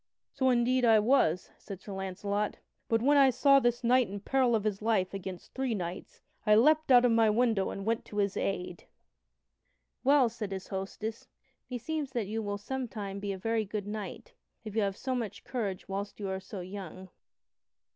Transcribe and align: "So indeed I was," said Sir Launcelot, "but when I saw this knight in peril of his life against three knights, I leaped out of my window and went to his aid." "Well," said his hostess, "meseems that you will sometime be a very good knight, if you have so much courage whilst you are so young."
"So 0.31 0.49
indeed 0.49 0.83
I 0.83 0.97
was," 0.97 1.51
said 1.59 1.79
Sir 1.79 1.93
Launcelot, 1.93 2.57
"but 2.89 3.03
when 3.03 3.17
I 3.17 3.29
saw 3.29 3.59
this 3.59 3.83
knight 3.83 4.09
in 4.09 4.19
peril 4.19 4.55
of 4.55 4.63
his 4.63 4.81
life 4.81 5.13
against 5.13 5.53
three 5.53 5.75
knights, 5.75 6.21
I 6.43 6.55
leaped 6.55 6.91
out 6.91 7.05
of 7.05 7.11
my 7.11 7.29
window 7.29 7.69
and 7.69 7.85
went 7.85 8.03
to 8.05 8.17
his 8.17 8.35
aid." 8.35 8.85
"Well," 10.03 10.27
said 10.27 10.51
his 10.51 10.69
hostess, 10.69 11.27
"meseems 11.69 12.13
that 12.13 12.25
you 12.25 12.41
will 12.41 12.57
sometime 12.57 13.19
be 13.19 13.31
a 13.31 13.37
very 13.37 13.63
good 13.63 13.85
knight, 13.85 14.33
if 14.63 14.75
you 14.75 14.81
have 14.81 14.97
so 14.97 15.13
much 15.13 15.43
courage 15.43 15.87
whilst 15.87 16.19
you 16.19 16.29
are 16.29 16.39
so 16.39 16.61
young." 16.61 17.09